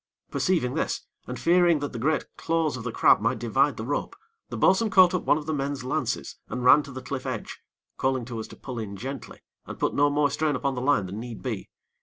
[0.31, 4.15] Perceiving this, and fearing that the great claws of the crab might divide the rope,
[4.49, 7.61] the bo'sun caught up one of the men's lances, and ran to the cliff edge,
[7.97, 11.05] calling to us to pull in gently, and put no more strain upon the line
[11.05, 11.69] than need be.